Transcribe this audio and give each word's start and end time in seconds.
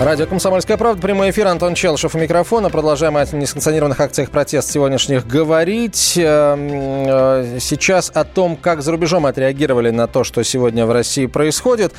Радио 0.00 0.26
«Комсомольская 0.26 0.76
правда», 0.76 1.00
прямой 1.00 1.30
эфир, 1.30 1.46
Антон 1.46 1.74
Челшев 1.74 2.16
у 2.16 2.18
микрофона. 2.18 2.68
Продолжаем 2.68 3.16
о 3.16 3.24
несанкционированных 3.24 4.00
акциях 4.00 4.30
протест 4.30 4.72
сегодняшних 4.72 5.24
говорить. 5.24 6.14
Эм, 6.16 7.06
э, 7.06 7.58
сейчас 7.60 8.10
о 8.12 8.24
том, 8.24 8.56
как 8.56 8.82
за 8.82 8.90
рубежом 8.90 9.24
отреагировали 9.24 9.90
на 9.90 10.08
то, 10.08 10.24
что 10.24 10.42
сегодня 10.42 10.84
в 10.84 10.90
России 10.90 11.26
происходит. 11.26 11.92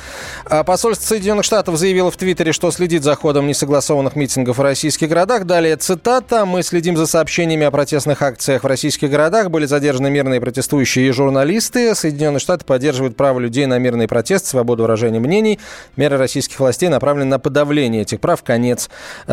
А 0.44 0.62
посольство 0.62 1.06
Соединенных 1.06 1.46
Штатов 1.46 1.78
заявило 1.78 2.10
в 2.10 2.18
Твиттере, 2.18 2.52
что 2.52 2.70
следит 2.70 3.02
за 3.02 3.14
ходом 3.14 3.46
несогласованных 3.46 4.14
митингов 4.14 4.58
в 4.58 4.62
российских 4.62 5.08
городах. 5.08 5.46
Далее 5.46 5.76
цитата. 5.76 6.44
«Мы 6.44 6.62
следим 6.62 6.98
за 6.98 7.06
сообщениями 7.06 7.64
о 7.64 7.70
протестных 7.70 8.20
акциях 8.20 8.64
в 8.64 8.66
российских 8.66 9.10
городах. 9.10 9.48
Были 9.50 9.64
задержаны 9.64 10.10
мирные 10.10 10.42
протестующие 10.42 11.08
и 11.08 11.10
журналисты. 11.12 11.94
Соединенные 11.94 12.40
Штаты 12.40 12.66
поддерживают 12.66 13.16
право 13.16 13.40
людей 13.40 13.64
на 13.64 13.78
мирный 13.78 14.06
протест, 14.06 14.46
свободу 14.46 14.82
выражения 14.82 15.18
мнений. 15.18 15.58
Меры 15.96 16.18
российских 16.18 16.60
властей 16.60 16.90
направлены 16.90 17.30
на 17.30 17.38
подавление 17.38 17.85
нарушение 17.86 18.02
этих 18.02 18.20
прав. 18.20 18.42
Конец 18.42 18.88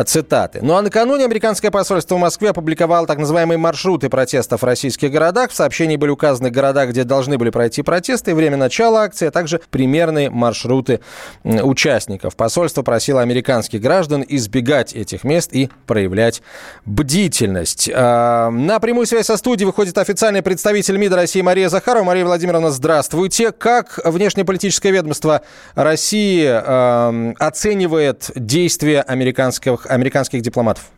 цитаты. 0.06 0.60
Ну 0.62 0.74
а 0.74 0.82
накануне 0.82 1.24
американское 1.24 1.70
посольство 1.70 2.16
в 2.16 2.18
Москве 2.18 2.50
опубликовало 2.50 3.06
так 3.06 3.18
называемые 3.18 3.58
маршруты 3.58 4.08
протестов 4.08 4.62
в 4.62 4.64
российских 4.64 5.10
городах. 5.10 5.50
В 5.50 5.54
сообщении 5.54 5.96
были 5.96 6.10
указаны 6.10 6.50
города, 6.50 6.86
где 6.86 7.04
должны 7.04 7.38
были 7.38 7.50
пройти 7.50 7.82
протесты, 7.82 8.34
время 8.34 8.56
начала 8.56 9.02
акции, 9.02 9.28
а 9.28 9.30
также 9.30 9.60
примерные 9.70 10.30
маршруты 10.30 11.00
участников. 11.44 12.36
Посольство 12.36 12.82
просило 12.82 13.22
американских 13.22 13.80
граждан 13.80 14.24
избегать 14.26 14.94
этих 14.94 15.24
мест 15.24 15.50
и 15.52 15.70
проявлять 15.86 16.42
бдительность. 16.86 17.90
А, 17.92 18.50
на 18.50 18.78
прямую 18.78 19.06
связь 19.06 19.26
со 19.26 19.36
студией 19.36 19.66
выходит 19.66 19.98
официальный 19.98 20.42
представитель 20.42 20.96
МИДа 20.96 21.16
России 21.16 21.42
Мария 21.42 21.68
Захарова. 21.68 22.04
Мария 22.04 22.24
Владимировна, 22.24 22.70
здравствуйте. 22.70 23.52
Как 23.52 24.00
внешнеполитическое 24.04 24.92
ведомство 24.92 25.42
России 25.74 26.44
э, 26.44 27.34
оценивает 27.38 28.30
действия 28.46 29.00
американских, 29.00 29.86
американских 29.86 30.42
дипломатов? 30.42 30.90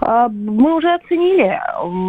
А, 0.00 0.28
мы 0.28 0.76
уже 0.76 0.94
оценили. 0.94 1.58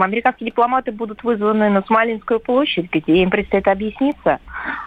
Американские 0.02 0.52
дипломаты 0.52 0.92
будут 0.92 1.24
вызваны 1.24 1.70
на 1.70 1.82
Смоленскую 1.84 2.40
площадь, 2.40 2.90
где 2.92 3.24
им 3.24 3.30
предстоит 3.30 3.68
объясниться. 3.68 4.40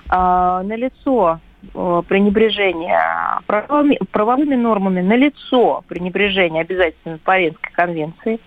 А, 0.08 0.62
на 0.62 0.77
лицо 0.77 1.41
э, 1.75 2.03
пренебрежение 2.06 3.01
правовыми, 3.47 3.98
правовыми 4.12 4.55
нормами, 4.55 5.01
на 5.01 5.17
лицо 5.17 5.83
пренебрежение 5.89 6.62
обязательств 6.62 7.23
Паренской 7.25 7.73
конвенции 7.73 8.39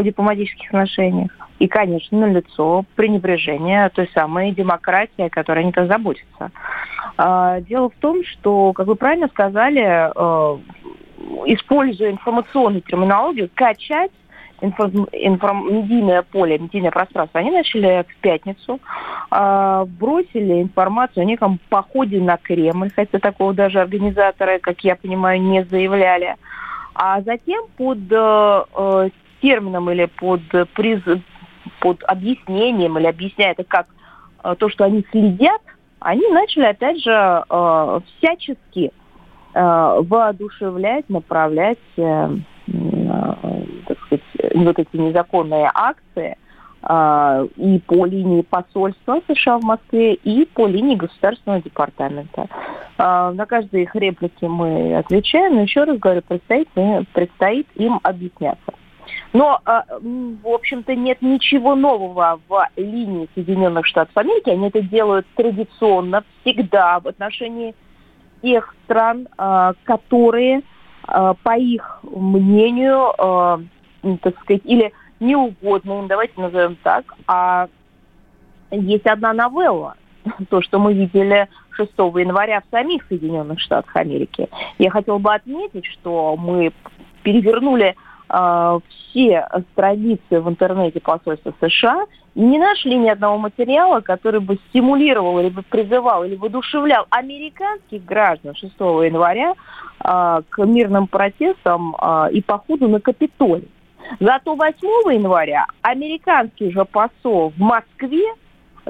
о 0.00 0.04
дипломатических 0.04 0.68
отношениях. 0.68 1.30
И, 1.58 1.68
конечно, 1.68 2.18
на 2.18 2.32
лицо 2.32 2.84
пренебрежение 2.96 3.88
той 3.90 4.08
самой 4.14 4.52
демократии, 4.52 5.26
о 5.26 5.30
которой 5.30 5.60
они 5.60 5.72
так 5.72 5.88
заботятся. 5.88 6.50
А, 7.16 7.60
дело 7.60 7.90
в 7.90 7.94
том, 8.00 8.24
что, 8.24 8.72
как 8.72 8.86
вы 8.86 8.94
правильно 8.96 9.28
сказали, 9.28 9.82
э, 9.82 10.58
используя 11.46 12.10
информационную 12.10 12.82
терминологию, 12.82 13.50
качать 13.54 14.10
информ, 14.62 15.66
медийное 15.70 16.22
поле, 16.22 16.58
медийное 16.58 16.90
пространство, 16.90 17.40
они 17.40 17.50
начали 17.50 18.04
в 18.08 18.16
пятницу, 18.20 18.80
э, 19.30 19.84
бросили 19.86 20.62
информацию 20.62 21.22
о 21.22 21.26
неком 21.26 21.58
походе 21.68 22.20
на 22.20 22.36
Кремль, 22.36 22.90
хотя 22.94 23.18
такого 23.18 23.54
даже 23.54 23.80
организаторы, 23.80 24.58
как 24.58 24.80
я 24.80 24.96
понимаю, 24.96 25.40
не 25.40 25.64
заявляли. 25.64 26.36
А 26.94 27.20
затем 27.22 27.64
под 27.76 27.98
э, 28.10 29.10
термином 29.42 29.90
или 29.90 30.06
под, 30.06 30.42
приз, 30.74 31.00
под 31.80 32.02
объяснением, 32.04 32.98
или 32.98 33.06
объясняя 33.06 33.52
это 33.52 33.64
как 33.64 33.86
э, 34.44 34.54
то, 34.58 34.68
что 34.68 34.84
они 34.84 35.04
следят 35.10 35.60
они 36.00 36.26
начали, 36.28 36.64
опять 36.64 37.02
же, 37.02 37.12
э, 37.12 38.00
всячески 38.16 38.90
э, 39.54 40.00
воодушевлять, 40.00 41.08
направлять, 41.08 41.78
э, 41.96 42.28
так 43.86 43.98
сказать, 44.06 44.24
вот 44.54 44.78
эти 44.78 44.96
незаконные 44.96 45.70
акции 45.74 46.36
и 46.82 47.82
по 47.86 48.06
линии 48.06 48.40
посольства 48.40 49.20
США 49.28 49.58
в 49.58 49.64
Москве, 49.64 50.14
и 50.14 50.46
по 50.46 50.66
линии 50.66 50.94
Государственного 50.94 51.60
департамента. 51.60 52.46
На 52.96 53.44
каждой 53.46 53.82
их 53.82 53.94
реплике 53.94 54.48
мы 54.48 54.96
отвечаем, 54.96 55.56
но 55.56 55.62
еще 55.62 55.84
раз 55.84 55.98
говорю, 55.98 56.22
предстоит, 56.22 56.68
предстоит 57.12 57.66
им 57.74 58.00
объясняться. 58.02 58.72
Но, 59.32 59.60
а, 59.64 59.84
в 60.00 60.48
общем-то, 60.48 60.94
нет 60.94 61.22
ничего 61.22 61.74
нового 61.74 62.40
в 62.48 62.68
линии 62.76 63.28
Соединенных 63.34 63.86
Штатов 63.86 64.16
Америки. 64.16 64.50
Они 64.50 64.68
это 64.68 64.82
делают 64.82 65.26
традиционно, 65.36 66.24
всегда 66.40 67.00
в 67.00 67.08
отношении 67.08 67.74
тех 68.42 68.74
стран, 68.84 69.28
а, 69.38 69.74
которые, 69.84 70.62
а, 71.04 71.34
по 71.34 71.56
их 71.56 72.00
мнению, 72.02 73.14
так 74.22 74.38
сказать, 74.40 74.62
или 74.64 74.92
неугодны 75.20 76.00
им, 76.00 76.06
давайте 76.06 76.40
назовем 76.40 76.76
так, 76.82 77.04
а 77.26 77.68
есть 78.70 79.06
одна 79.06 79.32
новелла, 79.32 79.94
то, 80.48 80.62
что 80.62 80.78
мы 80.78 80.94
видели 80.94 81.48
6 81.72 81.92
января 81.98 82.60
в 82.60 82.70
самих 82.70 83.04
Соединенных 83.08 83.60
Штатах 83.60 83.94
Америки. 83.96 84.48
Я 84.78 84.90
хотела 84.90 85.18
бы 85.18 85.32
отметить, 85.34 85.86
что 85.86 86.36
мы 86.36 86.72
перевернули 87.22 87.96
все 88.30 89.48
страницы 89.72 90.40
в 90.40 90.48
интернете 90.48 91.00
посольства 91.00 91.52
США 91.60 92.06
и 92.34 92.40
не 92.40 92.58
нашли 92.58 92.96
ни 92.96 93.08
одного 93.08 93.38
материала, 93.38 94.00
который 94.00 94.40
бы 94.40 94.58
стимулировал, 94.68 95.40
либо 95.40 95.62
призывал, 95.62 96.24
или 96.24 96.36
воодушевлял 96.36 97.06
американских 97.10 98.04
граждан 98.04 98.54
6 98.54 98.72
января 98.78 99.52
э, 99.52 100.42
к 100.48 100.64
мирным 100.64 101.06
протестам 101.08 101.96
э, 102.00 102.28
и 102.32 102.40
походу 102.40 102.88
на 102.88 103.00
Капитолий. 103.00 103.68
Зато 104.20 104.54
8 104.54 105.12
января 105.12 105.66
американский 105.82 106.70
же 106.70 106.84
посол 106.84 107.52
в 107.56 107.58
Москве 107.58 108.34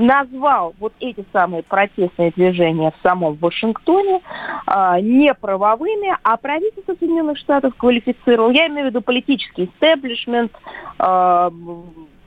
назвал 0.00 0.74
вот 0.80 0.92
эти 1.00 1.24
самые 1.32 1.62
протестные 1.62 2.30
движения 2.32 2.90
в 2.90 3.02
самом 3.02 3.34
Вашингтоне 3.34 4.20
э, 4.66 5.00
неправовыми, 5.00 6.16
а 6.22 6.36
правительство 6.36 6.94
Соединенных 6.98 7.38
Штатов 7.38 7.74
квалифицировал, 7.76 8.50
я 8.50 8.66
имею 8.68 8.86
в 8.86 8.90
виду 8.90 9.02
политический 9.02 9.64
истеблишмент, 9.64 10.52
э, 10.98 11.50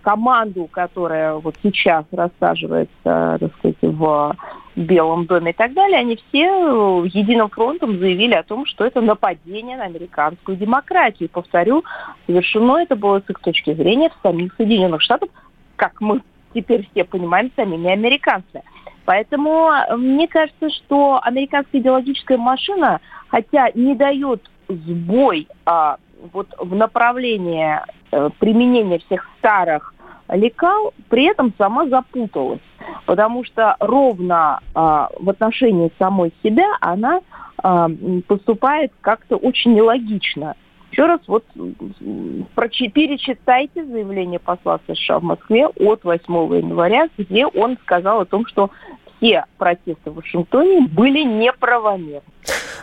команду, 0.03 0.67
которая 0.69 1.35
вот 1.35 1.56
сейчас 1.63 2.06
рассаживается, 2.12 3.38
так 3.39 3.51
сказать, 3.57 3.78
в 3.81 4.35
Белом 4.75 5.25
доме 5.25 5.51
и 5.51 5.53
так 5.53 5.73
далее, 5.73 6.00
они 6.00 6.19
все 6.28 7.03
единым 7.06 7.50
фронтом 7.50 8.00
заявили 8.00 8.33
о 8.33 8.44
том, 8.44 8.66
что 8.66 8.85
это 8.85 9.01
нападение 9.01 9.78
на 9.78 9.85
американскую 9.85 10.57
демократию. 10.57 11.29
Повторю, 11.29 11.83
совершено 12.28 12.78
это 12.78 12.95
было 12.95 13.22
с 13.25 13.29
их 13.29 13.39
точки 13.39 13.73
зрения 13.73 14.09
в 14.09 14.22
самих 14.22 14.53
Соединенных 14.56 15.01
Штатах, 15.01 15.29
как 15.78 16.01
мы 16.01 16.22
теперь 16.53 16.87
все 16.91 17.03
понимаем 17.03 17.51
самими 17.55 17.89
американцы. 17.91 18.63
Поэтому 19.05 19.69
э, 19.71 19.95
мне 19.95 20.27
кажется, 20.27 20.69
что 20.69 21.19
американская 21.21 21.81
идеологическая 21.81 22.37
машина, 22.37 23.01
хотя 23.27 23.69
не 23.73 23.95
дает 23.95 24.49
сбой 24.69 25.47
а, 25.65 25.97
вот 26.31 26.47
в 26.57 26.73
направлении 26.75 27.79
а, 28.11 28.29
применения 28.39 28.99
всех 28.99 29.27
старых 29.39 29.94
лекал, 30.29 30.94
при 31.09 31.25
этом 31.25 31.53
сама 31.57 31.88
запуталась. 31.88 32.61
Потому 33.06 33.44
что 33.44 33.75
ровно 33.79 34.59
а, 34.73 35.09
в 35.19 35.29
отношении 35.29 35.91
самой 35.99 36.33
себя 36.44 36.65
она 36.81 37.21
а, 37.57 37.89
поступает 38.27 38.91
как-то 39.01 39.35
очень 39.38 39.73
нелогично. 39.73 40.56
Еще 40.94 41.07
раз 41.07 41.22
вот 41.25 41.44
перечитайте 41.56 43.84
заявление 43.84 44.38
посла 44.38 44.80
США 44.88 45.19
в 45.19 45.24
Москве 45.24 45.66
от 45.66 46.04
8 46.04 46.24
января, 46.56 47.10
где 47.18 47.48
он 47.48 47.80
сказал 47.81 48.22
о 48.22 48.25
том, 48.25 48.45
что 48.45 48.69
все 49.18 49.45
протесты 49.57 50.12
в 50.12 50.13
Вашингтоне 50.13 50.88
были 50.88 51.24
неправомерны. 51.24 52.22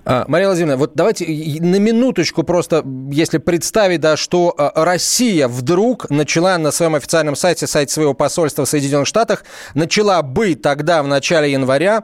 А, 0.05 0.25
Мария 0.27 0.49
Владимировна, 0.49 0.77
вот 0.77 0.93
давайте 0.95 1.25
на 1.61 1.77
минуточку 1.77 2.43
просто, 2.43 2.83
если 3.13 3.39
представить, 3.39 4.01
да, 4.01 4.17
что 4.17 4.53
а, 4.59 4.85
Россия 4.85 5.47
вдруг 5.47 6.11
начала 6.11 6.59
на 6.59 6.73
своем 6.73 6.97
официальном 6.97 7.37
сайте, 7.37 7.69
сайте 7.69 7.93
своего 7.93 8.15
посольства 8.15 8.65
в 8.65 8.69
Соединенных 8.69 9.07
Штатах, 9.07 9.45
начала 9.75 10.21
бы 10.23 10.57
тогда 10.57 11.05
в 11.05 11.07
начале 11.07 11.53
января 11.53 12.03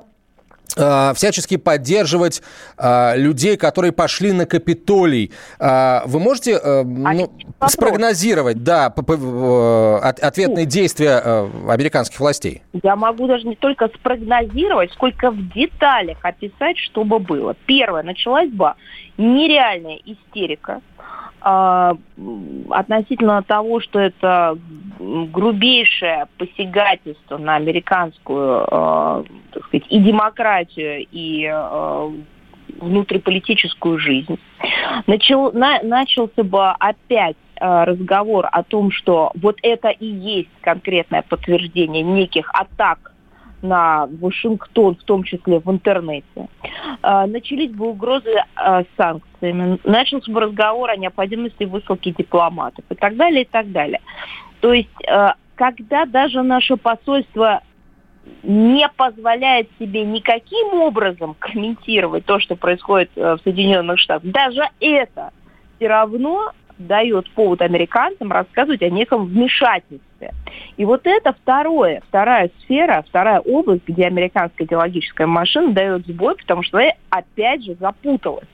всячески 0.77 1.57
поддерживать 1.57 2.43
э, 2.77 3.17
людей, 3.17 3.57
которые 3.57 3.93
пошли 3.93 4.33
на 4.33 4.47
Капитолий. 4.47 5.33
Э, 5.59 6.01
вы 6.07 6.21
можете 6.21 6.59
э, 6.63 6.83
ну, 6.85 7.33
спрогнозировать, 7.67 8.63
да, 8.63 8.93
э, 8.95 9.99
ответные 10.03 10.67
действия 10.67 11.21
э, 11.25 11.49
американских 11.69 12.21
властей? 12.21 12.63
Я 12.83 12.97
могу 12.97 13.27
даже 13.27 13.47
не 13.47 13.57
только 13.57 13.89
спрогнозировать, 13.89 14.93
сколько 14.93 15.31
в 15.31 15.49
деталях 15.53 16.19
описать, 16.23 16.79
что 16.79 17.05
бы 17.05 17.19
было. 17.19 17.55
Первое, 17.67 18.03
началась 18.03 18.51
бы 18.51 18.75
нереальная 19.17 19.99
истерика 20.05 20.81
а, 21.41 21.97
относительно 22.71 23.43
того, 23.43 23.81
что 23.81 24.01
это 24.01 24.59
грубейшее 24.99 26.27
посягательство 26.39 27.39
на 27.39 27.57
американскую, 27.57 28.65
э, 28.65 29.25
так 29.53 29.65
сказать, 29.67 29.87
и 29.89 29.99
демократию, 29.99 31.07
и 31.11 31.45
э, 31.45 32.11
внутриполитическую 32.81 33.99
жизнь. 33.99 34.39
Начал, 35.07 35.53
на, 35.53 35.81
начался 35.83 36.43
бы 36.43 36.71
опять 36.71 37.37
э, 37.57 37.85
разговор 37.85 38.47
о 38.51 38.63
том, 38.63 38.91
что 38.91 39.33
вот 39.35 39.59
это 39.63 39.89
и 39.89 40.07
есть 40.07 40.51
конкретное 40.61 41.23
подтверждение 41.23 42.03
неких 42.03 42.51
атак 42.53 43.13
на 43.63 44.07
Вашингтон, 44.21 44.97
в 44.97 45.05
том 45.05 45.23
числе 45.25 45.61
в 45.61 45.71
интернете, 45.71 46.49
а, 47.03 47.27
начались 47.27 47.71
бы 47.71 47.89
угрозы 47.89 48.33
а, 48.55 48.85
санкциями, 48.97 49.79
начался 49.85 50.31
бы 50.31 50.41
разговор 50.41 50.91
о 50.91 50.97
необходимости 50.97 51.65
высылки 51.65 52.15
дипломатов 52.17 52.85
и 52.91 52.95
так 52.95 53.17
далее, 53.17 53.43
и 53.43 53.47
так 53.47 53.71
далее. 53.73 54.01
То 54.67 54.73
есть, 54.73 54.91
а, 55.09 55.37
когда 55.55 56.07
даже 56.07 56.43
наше 56.43 56.77
посольство 56.77 57.63
не 58.43 58.89
позволяет 58.97 59.69
себе 59.79 60.05
никаким 60.05 60.81
образом 60.81 61.37
комментировать 61.39 62.25
то, 62.25 62.41
что 62.41 62.57
происходит 62.57 63.13
в 63.15 63.39
Соединенных 63.45 64.01
Штатах, 64.01 64.29
даже 64.33 64.63
это 64.81 65.31
все 65.77 65.87
равно 65.87 66.51
дает 66.79 67.31
повод 67.31 67.63
американцам 67.63 68.33
рассказывать 68.33 68.83
о 68.83 68.91
неком 68.91 69.27
вмешательстве. 69.27 70.35
И 70.77 70.85
вот 70.85 71.03
это 71.05 71.33
второе, 71.33 72.03
вторая 72.09 72.51
сфера, 72.63 73.05
вторая 73.09 73.39
область, 73.39 73.87
где 73.87 74.07
американская 74.07 74.67
идеологическая 74.67 75.29
машина 75.29 75.73
дает 75.73 76.09
сбой, 76.09 76.35
потому 76.35 76.65
что 76.65 76.81
опять 77.11 77.63
же 77.63 77.77
запуталась. 77.79 78.49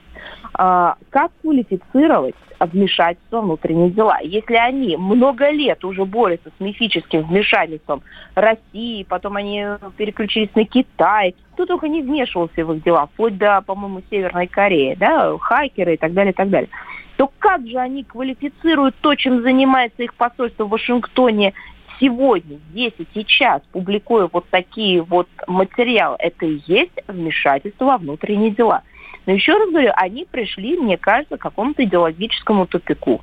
А, 0.55 0.95
как 1.09 1.31
квалифицировать 1.41 2.35
вмешательство 2.59 3.41
внутренние 3.41 3.89
дела? 3.89 4.19
Если 4.21 4.55
они 4.55 4.97
много 4.97 5.49
лет 5.49 5.83
уже 5.83 6.05
борются 6.05 6.51
с 6.57 6.59
мифическим 6.59 7.23
вмешательством 7.23 8.03
России, 8.35 9.03
потом 9.03 9.35
они 9.35 9.65
переключились 9.97 10.53
на 10.55 10.65
Китай, 10.65 11.35
кто 11.53 11.65
только 11.65 11.87
не 11.87 12.01
вмешивался 12.01 12.65
в 12.65 12.73
их 12.73 12.83
дела, 12.83 13.07
вплоть 13.07 13.37
до, 13.37 13.61
по-моему, 13.61 14.01
Северной 14.09 14.47
Кореи, 14.47 14.95
да, 14.95 15.37
хакеры 15.37 15.95
и 15.95 15.97
так 15.97 16.13
далее, 16.13 16.33
и 16.33 16.35
так 16.35 16.49
далее 16.49 16.69
то 17.17 17.31
как 17.39 17.67
же 17.67 17.77
они 17.77 18.03
квалифицируют 18.03 18.95
то, 19.01 19.15
чем 19.15 19.43
занимается 19.43 20.03
их 20.03 20.15
посольство 20.15 20.65
в 20.65 20.69
Вашингтоне 20.69 21.53
сегодня, 21.99 22.59
здесь 22.71 22.93
и 22.97 23.07
сейчас, 23.13 23.61
публикуя 23.71 24.27
вот 24.31 24.45
такие 24.49 25.01
вот 25.01 25.27
материалы? 25.47 26.15
Это 26.19 26.45
и 26.45 26.61
есть 26.65 26.91
вмешательство 27.07 27.85
во 27.85 27.97
внутренние 27.97 28.51
дела. 28.51 28.81
Но 29.25 29.33
еще 29.33 29.53
раз 29.53 29.69
говорю, 29.69 29.91
они 29.95 30.25
пришли, 30.29 30.77
мне 30.77 30.97
кажется, 30.97 31.37
к 31.37 31.41
какому-то 31.41 31.83
идеологическому 31.83 32.67
тупику. 32.67 33.21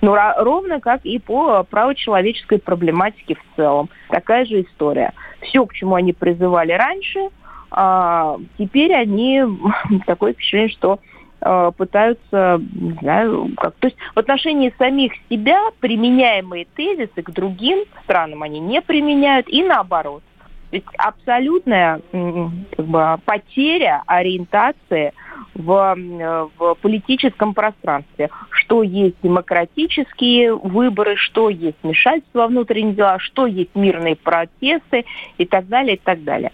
Ну, 0.00 0.16
ровно 0.38 0.80
как 0.80 1.04
и 1.04 1.18
по 1.18 1.62
правочеловеческой 1.62 2.58
проблематике 2.58 3.36
в 3.36 3.56
целом. 3.56 3.88
Такая 4.08 4.44
же 4.44 4.62
история. 4.62 5.12
Все, 5.40 5.64
к 5.64 5.72
чему 5.74 5.94
они 5.94 6.12
призывали 6.12 6.72
раньше, 6.72 7.28
а, 7.70 8.36
теперь 8.58 8.92
они 8.94 9.42
такое 10.06 10.32
впечатление, 10.32 10.70
что 10.70 10.98
Э, 11.40 11.70
пытаются, 11.76 12.60
не 12.72 12.92
знаю, 13.00 13.50
как. 13.56 13.74
То 13.76 13.88
есть 13.88 13.96
в 14.14 14.18
отношении 14.18 14.74
самих 14.78 15.12
себя 15.28 15.60
применяемые 15.80 16.66
тезисы 16.74 17.22
к 17.22 17.30
другим 17.30 17.84
странам 18.04 18.42
они 18.42 18.58
не 18.58 18.80
применяют 18.80 19.46
и 19.48 19.62
наоборот. 19.62 20.22
То 20.70 20.76
есть 20.76 20.86
абсолютная 20.98 22.00
как 22.10 22.86
бы, 22.86 23.20
потеря 23.24 24.02
ориентации 24.06 25.12
в, 25.54 26.48
в 26.58 26.74
политическом 26.80 27.54
пространстве. 27.54 28.30
Что 28.50 28.82
есть 28.82 29.16
демократические 29.22 30.54
выборы, 30.54 31.16
что 31.16 31.48
есть 31.48 31.76
вмешательство 31.82 32.40
во 32.40 32.46
внутренние 32.48 32.94
дела, 32.94 33.18
что 33.18 33.46
есть 33.46 33.74
мирные 33.74 34.16
протесты 34.16 35.04
и 35.38 35.44
так 35.44 35.68
далее, 35.68 35.96
и 35.96 36.00
так 36.02 36.22
далее. 36.24 36.52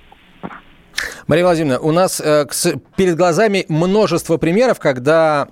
Мария 1.26 1.44
Владимировна, 1.44 1.80
у 1.80 1.92
нас 1.92 2.20
э, 2.20 2.46
перед 2.96 3.16
глазами 3.16 3.64
множество 3.68 4.36
примеров, 4.36 4.78
когда 4.78 5.48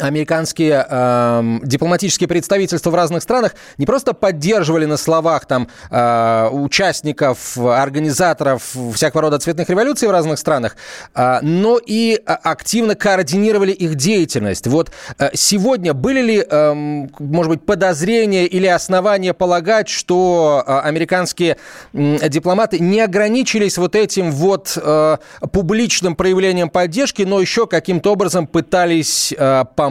американские 0.00 0.86
э, 0.88 1.58
дипломатические 1.62 2.28
представительства 2.28 2.90
в 2.90 2.94
разных 2.94 3.22
странах 3.22 3.54
не 3.76 3.86
просто 3.86 4.12
поддерживали 4.12 4.84
на 4.84 4.96
словах 4.96 5.46
там 5.46 5.68
э, 5.90 6.48
участников, 6.50 7.56
организаторов 7.56 8.74
всякого 8.94 9.22
рода 9.22 9.38
цветных 9.38 9.68
революций 9.68 10.08
в 10.08 10.10
разных 10.10 10.38
странах, 10.38 10.76
э, 11.14 11.40
но 11.42 11.78
и 11.84 12.20
активно 12.24 12.94
координировали 12.94 13.72
их 13.72 13.94
деятельность. 13.94 14.66
Вот 14.66 14.90
э, 15.18 15.30
сегодня 15.34 15.94
были 15.94 16.20
ли, 16.20 16.46
э, 16.48 16.74
может 17.18 17.50
быть, 17.50 17.66
подозрения 17.66 18.46
или 18.46 18.66
основания 18.66 19.34
полагать, 19.34 19.88
что 19.88 20.64
э, 20.66 20.78
американские 20.80 21.56
э, 21.92 22.28
дипломаты 22.28 22.78
не 22.78 23.00
ограничились 23.00 23.78
вот 23.78 23.94
этим 23.94 24.32
вот 24.32 24.76
э, 24.76 25.16
публичным 25.52 26.16
проявлением 26.16 26.70
поддержки, 26.70 27.22
но 27.22 27.40
еще 27.40 27.66
каким-то 27.66 28.12
образом 28.12 28.46
пытались 28.46 29.34
э, 29.36 29.64
помочь 29.76 29.87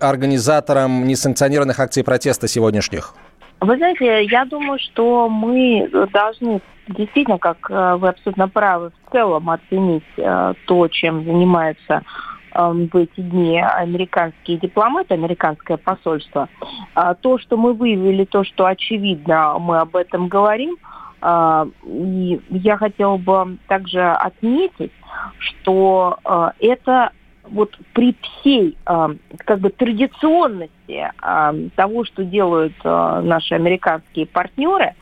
организаторам 0.00 1.06
несанкционированных 1.06 1.78
акций 1.80 2.04
протеста 2.04 2.48
сегодняшних? 2.48 3.14
Вы 3.60 3.76
знаете, 3.76 4.24
я 4.24 4.46
думаю, 4.46 4.78
что 4.78 5.28
мы 5.28 5.88
должны 6.12 6.60
действительно, 6.88 7.38
как 7.38 7.58
э, 7.70 7.96
вы 7.96 8.08
абсолютно 8.08 8.48
правы, 8.48 8.90
в 9.06 9.12
целом 9.12 9.50
оценить 9.50 10.04
э, 10.16 10.54
то, 10.66 10.88
чем 10.88 11.24
занимаются 11.24 12.02
эм, 12.54 12.88
в 12.88 12.96
эти 12.96 13.20
дни 13.20 13.60
американские 13.60 14.58
дипломаты, 14.58 15.14
американское 15.14 15.76
посольство. 15.76 16.48
А 16.94 17.14
то, 17.14 17.38
что 17.38 17.56
мы 17.56 17.74
выявили, 17.74 18.24
то, 18.24 18.44
что 18.44 18.66
очевидно, 18.66 19.58
мы 19.58 19.78
об 19.78 19.94
этом 19.94 20.28
говорим. 20.28 20.76
А, 21.22 21.68
и 21.84 22.40
я 22.48 22.78
хотела 22.78 23.18
бы 23.18 23.58
также 23.68 24.00
отметить, 24.00 24.92
что 25.38 26.18
э, 26.24 26.50
это 26.60 27.12
вот 27.50 27.76
при 27.92 28.16
всей 28.20 28.76
э, 28.86 29.08
как 29.38 29.60
бы 29.60 29.70
традиционности 29.70 31.12
э, 31.22 31.68
того, 31.76 32.04
что 32.04 32.24
делают 32.24 32.74
э, 32.82 33.20
наши 33.24 33.54
американские 33.54 34.26
партнеры, 34.26 34.94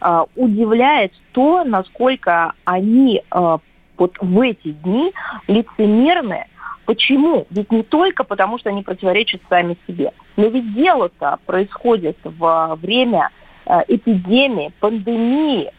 э, 0.00 0.24
удивляет 0.36 1.12
то, 1.32 1.64
насколько 1.64 2.52
они 2.64 3.22
э, 3.30 3.58
вот 3.96 4.16
в 4.20 4.40
эти 4.40 4.72
дни 4.72 5.12
лицемерны. 5.46 6.46
Почему? 6.84 7.46
Ведь 7.50 7.70
не 7.70 7.82
только 7.82 8.24
потому, 8.24 8.58
что 8.58 8.70
они 8.70 8.82
противоречат 8.82 9.40
сами 9.48 9.76
себе. 9.86 10.12
Но 10.36 10.48
ведь 10.48 10.74
дело-то 10.74 11.38
происходит 11.46 12.16
во 12.24 12.74
время 12.76 13.30
э, 13.66 13.80
эпидемии, 13.88 14.72
пандемии, 14.80 15.70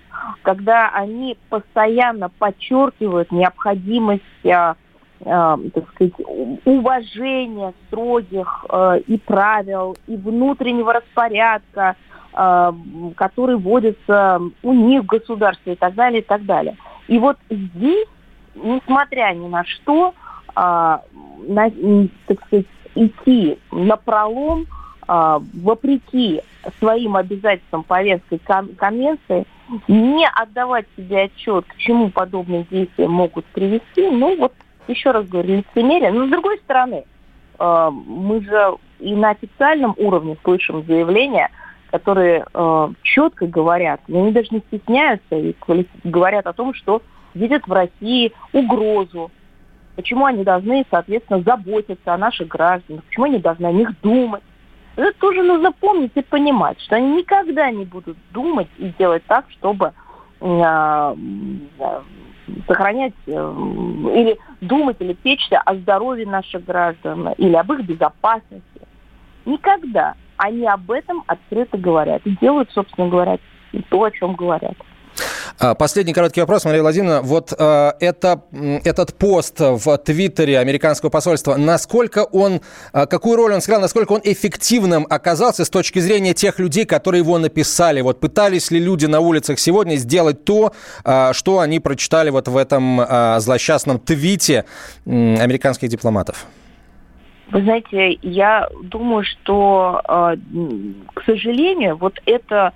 когда 0.43 0.89
они 0.93 1.37
постоянно 1.49 2.29
подчеркивают 2.29 3.31
необходимость 3.31 4.23
э, 4.43 4.75
так 5.23 5.89
сказать, 5.93 6.13
уважения 6.65 7.73
строгих 7.87 8.65
э, 8.69 8.99
и 9.07 9.17
правил, 9.17 9.95
и 10.07 10.15
внутреннего 10.17 10.93
распорядка, 10.93 11.95
э, 12.33 12.71
который 13.15 13.57
вводится 13.57 14.41
у 14.61 14.73
них 14.73 15.03
в 15.03 15.07
государстве 15.07 15.73
и 15.73 15.75
так 15.75 15.95
далее, 15.95 16.21
и 16.21 16.25
так 16.25 16.45
далее. 16.45 16.75
И 17.07 17.19
вот 17.19 17.37
здесь, 17.49 18.07
несмотря 18.55 19.33
ни 19.33 19.47
на 19.47 19.63
что, 19.65 20.13
на, 20.55 21.71
так 22.27 22.45
сказать, 22.45 22.65
идти 22.93 23.57
на 23.71 23.97
пролом, 23.97 24.67
вопреки 25.07 26.41
своим 26.77 27.15
обязательствам 27.15 27.83
по 27.83 28.03
Венской 28.03 28.39
конвенции, 28.77 29.45
не 29.87 30.27
отдавать 30.27 30.85
себе 30.95 31.23
отчет, 31.23 31.65
к 31.65 31.77
чему 31.77 32.09
подобные 32.09 32.65
действия 32.69 33.07
могут 33.07 33.45
привести, 33.45 34.09
ну 34.09 34.37
вот 34.37 34.53
еще 34.87 35.11
раз 35.11 35.27
говорю, 35.27 35.57
лицемерие. 35.57 36.11
Но 36.11 36.27
с 36.27 36.29
другой 36.29 36.57
стороны, 36.59 37.05
э, 37.59 37.89
мы 37.91 38.41
же 38.41 38.77
и 38.99 39.15
на 39.15 39.31
официальном 39.31 39.93
уровне 39.97 40.37
слышим 40.43 40.83
заявления, 40.85 41.49
которые 41.91 42.45
э, 42.53 42.87
четко 43.03 43.45
говорят, 43.45 44.01
и 44.07 44.17
они 44.17 44.31
даже 44.31 44.47
не 44.51 44.59
стесняются 44.67 45.35
и 45.35 45.53
говорят 46.03 46.47
о 46.47 46.53
том, 46.53 46.73
что 46.73 47.01
видят 47.33 47.67
в 47.67 47.71
России 47.71 48.31
угрозу, 48.51 49.31
почему 49.95 50.25
они 50.25 50.43
должны, 50.43 50.85
соответственно, 50.89 51.41
заботиться 51.41 52.13
о 52.13 52.17
наших 52.17 52.47
гражданах, 52.47 53.03
почему 53.03 53.25
они 53.25 53.39
должны 53.39 53.65
о 53.67 53.71
них 53.71 53.89
думать. 54.01 54.43
Это 54.95 55.11
тоже 55.19 55.43
нужно 55.43 55.71
помнить 55.71 56.11
и 56.15 56.21
понимать, 56.21 56.79
что 56.81 56.95
они 56.95 57.17
никогда 57.17 57.71
не 57.71 57.85
будут 57.85 58.17
думать 58.31 58.69
и 58.77 58.91
делать 58.97 59.23
так, 59.27 59.45
чтобы 59.51 59.91
э, 60.39 61.15
сохранять 62.67 63.13
э, 63.25 63.31
или 63.31 64.37
думать 64.61 64.97
или 64.99 65.13
печься 65.13 65.59
о 65.59 65.75
здоровье 65.75 66.25
наших 66.25 66.65
граждан 66.65 67.29
или 67.37 67.53
об 67.53 67.71
их 67.73 67.85
безопасности. 67.85 68.63
Никогда 69.45 70.15
они 70.37 70.65
об 70.65 70.89
этом 70.91 71.23
открыто 71.27 71.77
говорят 71.77 72.21
и 72.25 72.35
делают, 72.41 72.69
собственно 72.71 73.07
говоря, 73.07 73.37
то, 73.89 74.03
о 74.03 74.11
чем 74.11 74.35
говорят. 74.35 74.75
А, 75.63 75.75
последний 75.75 76.11
короткий 76.11 76.41
вопрос, 76.41 76.65
Мария 76.65 76.81
Владимировна. 76.81 77.21
Вот 77.21 77.53
э, 77.57 77.91
это, 78.01 78.41
этот 78.83 79.17
пост 79.17 79.61
в 79.61 79.97
Твиттере 79.97 80.59
американского 80.59 81.09
посольства, 81.09 81.55
насколько 81.55 82.25
он, 82.25 82.59
э, 82.91 83.05
какую 83.05 83.37
роль 83.37 83.53
он 83.53 83.61
сыграл, 83.61 83.79
насколько 83.79 84.11
он 84.11 84.19
эффективным 84.25 85.07
оказался 85.09 85.63
с 85.63 85.69
точки 85.69 85.99
зрения 85.99 86.33
тех 86.33 86.59
людей, 86.59 86.83
которые 86.85 87.21
его 87.21 87.37
написали? 87.37 88.01
Вот 88.01 88.19
пытались 88.19 88.71
ли 88.71 88.79
люди 88.81 89.05
на 89.05 89.21
улицах 89.21 89.57
сегодня 89.57 89.95
сделать 89.95 90.43
то, 90.43 90.73
э, 91.05 91.31
что 91.31 91.59
они 91.59 91.79
прочитали 91.79 92.29
вот 92.29 92.49
в 92.49 92.57
этом 92.57 92.99
э, 92.99 93.39
злосчастном 93.39 93.99
твите 93.99 94.65
американских 95.05 95.87
дипломатов? 95.87 96.45
Вы 97.51 97.61
знаете, 97.61 98.19
я 98.21 98.67
думаю, 98.81 99.23
что, 99.23 100.01
к 101.13 101.23
сожалению, 101.25 101.95
вот 101.95 102.19
эта 102.25 102.73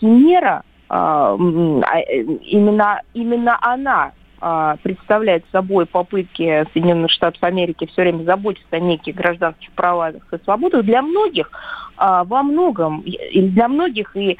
химера, 0.00 0.56
а, 0.56 0.58
а, 0.58 0.71
именно, 0.92 3.02
именно 3.14 3.58
она 3.62 4.12
а, 4.40 4.76
представляет 4.82 5.44
собой 5.50 5.86
попытки 5.86 6.66
Соединенных 6.72 7.10
Штатов 7.10 7.42
Америки 7.42 7.86
все 7.86 8.02
время 8.02 8.24
заботиться 8.24 8.76
о 8.76 8.78
неких 8.78 9.14
гражданских 9.14 9.72
правах 9.72 10.16
и 10.32 10.36
свободах, 10.44 10.84
для 10.84 11.00
многих 11.00 11.50
во 11.96 12.42
многом, 12.42 13.00
или 13.02 13.48
для 13.48 13.68
многих, 13.68 14.16
и 14.16 14.36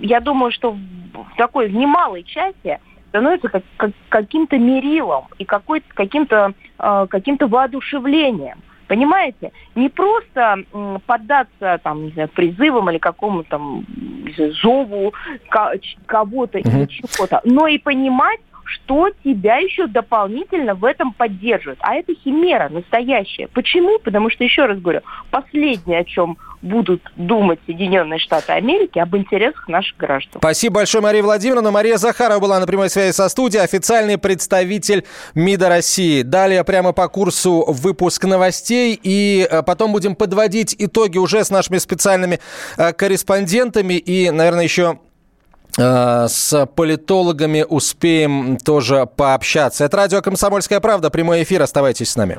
я 0.00 0.20
думаю, 0.20 0.52
что 0.52 0.72
в 0.72 1.36
такой 1.36 1.68
в 1.68 1.74
немалой 1.74 2.22
части 2.22 2.78
становится 3.08 3.48
как, 3.48 3.64
как, 3.76 3.90
каким-то 4.08 4.58
мерилом 4.58 5.24
и 5.38 5.44
каким-то 5.44 6.54
каким 6.76 7.38
воодушевлением– 7.40 8.62
Понимаете? 8.86 9.52
Не 9.74 9.88
просто 9.88 10.64
поддаться 11.06 11.80
там, 11.82 12.04
не 12.04 12.10
знаю, 12.10 12.28
призывам 12.28 12.90
или 12.90 12.98
какому-то 12.98 13.48
там 13.48 13.86
зову 14.62 15.12
кого-то 16.06 16.58
угу. 16.58 16.68
или 16.68 16.86
чего-то, 16.86 17.40
но 17.44 17.66
и 17.66 17.78
понимать, 17.78 18.40
что 18.64 19.10
тебя 19.22 19.56
еще 19.56 19.86
дополнительно 19.86 20.74
в 20.74 20.84
этом 20.84 21.12
поддерживает. 21.12 21.78
А 21.82 21.94
это 21.94 22.14
химера 22.14 22.68
настоящая. 22.70 23.48
Почему? 23.48 23.98
Потому 23.98 24.30
что, 24.30 24.42
еще 24.42 24.64
раз 24.64 24.80
говорю, 24.80 25.00
последнее, 25.30 26.00
о 26.00 26.04
чем 26.04 26.38
будут 26.64 27.02
думать 27.16 27.60
Соединенные 27.66 28.18
Штаты 28.18 28.52
Америки 28.52 28.98
об 28.98 29.14
интересах 29.16 29.68
наших 29.68 29.96
граждан. 29.96 30.40
Спасибо 30.40 30.76
большое, 30.76 31.02
Мария 31.02 31.22
Владимировна. 31.22 31.70
Мария 31.70 31.98
Захарова 31.98 32.40
была 32.40 32.58
на 32.58 32.66
прямой 32.66 32.90
связи 32.90 33.12
со 33.12 33.28
студией, 33.28 33.62
официальный 33.62 34.18
представитель 34.18 35.04
МИДа 35.34 35.68
России. 35.68 36.22
Далее 36.22 36.64
прямо 36.64 36.92
по 36.92 37.06
курсу 37.08 37.64
выпуск 37.68 38.24
новостей, 38.24 38.98
и 39.00 39.46
э, 39.48 39.62
потом 39.62 39.92
будем 39.92 40.16
подводить 40.16 40.74
итоги 40.78 41.18
уже 41.18 41.44
с 41.44 41.50
нашими 41.50 41.78
специальными 41.78 42.40
э, 42.78 42.92
корреспондентами, 42.92 43.94
и, 43.94 44.30
наверное, 44.30 44.64
еще 44.64 44.98
э, 45.76 46.26
с 46.28 46.66
политологами 46.74 47.64
успеем 47.68 48.56
тоже 48.56 49.06
пообщаться. 49.06 49.84
Это 49.84 49.96
радио 49.98 50.22
«Комсомольская 50.22 50.80
правда», 50.80 51.10
прямой 51.10 51.42
эфир. 51.42 51.60
Оставайтесь 51.62 52.10
с 52.10 52.16
нами. 52.16 52.38